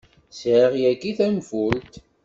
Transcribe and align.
Sɛiɣ 0.37 0.71
yagi 0.83 1.11
tanfult. 1.17 1.93